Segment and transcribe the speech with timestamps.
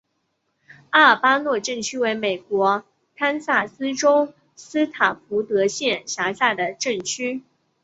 [0.89, 2.83] 阿尔巴诺镇区为美国
[3.15, 7.43] 堪萨斯州斯塔福德县辖下的镇区。